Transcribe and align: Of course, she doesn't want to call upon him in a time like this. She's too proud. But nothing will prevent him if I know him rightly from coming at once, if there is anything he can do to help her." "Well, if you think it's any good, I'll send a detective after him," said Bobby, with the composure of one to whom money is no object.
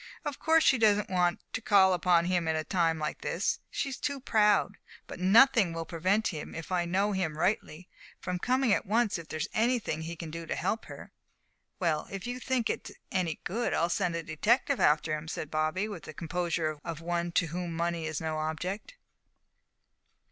Of 0.25 0.39
course, 0.39 0.63
she 0.63 0.79
doesn't 0.79 1.11
want 1.11 1.41
to 1.53 1.61
call 1.61 1.93
upon 1.93 2.25
him 2.25 2.47
in 2.47 2.55
a 2.55 2.63
time 2.63 2.97
like 2.97 3.21
this. 3.21 3.59
She's 3.69 3.99
too 3.99 4.19
proud. 4.19 4.79
But 5.05 5.19
nothing 5.19 5.73
will 5.73 5.85
prevent 5.85 6.29
him 6.29 6.55
if 6.55 6.71
I 6.71 6.85
know 6.85 7.11
him 7.11 7.37
rightly 7.37 7.87
from 8.19 8.39
coming 8.39 8.73
at 8.73 8.87
once, 8.87 9.19
if 9.19 9.27
there 9.27 9.37
is 9.37 9.47
anything 9.53 10.01
he 10.01 10.15
can 10.15 10.31
do 10.31 10.47
to 10.47 10.55
help 10.55 10.85
her." 10.85 11.11
"Well, 11.79 12.07
if 12.09 12.25
you 12.25 12.39
think 12.39 12.67
it's 12.67 12.91
any 13.11 13.41
good, 13.43 13.75
I'll 13.75 13.89
send 13.89 14.15
a 14.15 14.23
detective 14.23 14.79
after 14.79 15.15
him," 15.15 15.27
said 15.27 15.51
Bobby, 15.51 15.87
with 15.87 16.01
the 16.05 16.15
composure 16.15 16.79
of 16.83 17.01
one 17.01 17.31
to 17.33 17.45
whom 17.53 17.75
money 17.75 18.07
is 18.07 18.19
no 18.19 18.39
object. 18.39 18.95